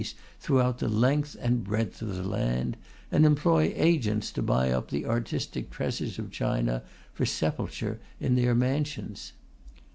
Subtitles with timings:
[0.01, 2.75] 's throughout the length and breadth of the land,
[3.11, 6.81] and employ agents to buy up the artistic treasures of China
[7.13, 9.33] for sepulture in their mansions.